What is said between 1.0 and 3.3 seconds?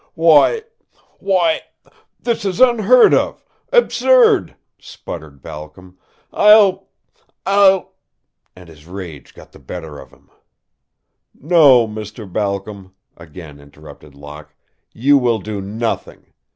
why this is unheard